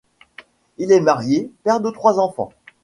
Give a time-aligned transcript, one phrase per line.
[0.79, 2.51] Il est marié, père de trois enfants.